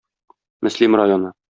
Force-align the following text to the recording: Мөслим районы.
Мөслим 0.69 1.01
районы. 1.03 1.35